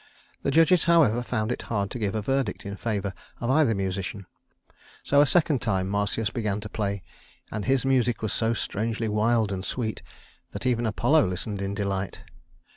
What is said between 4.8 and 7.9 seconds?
so a second time Marsyas began to play, and his